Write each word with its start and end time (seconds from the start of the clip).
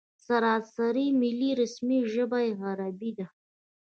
سراسري 0.25 1.07
ملي 1.21 1.51
رسمي 1.61 1.99
ژبه 2.13 2.39
یې 2.45 2.53
عربي 2.67 3.11
ده. 3.17 3.27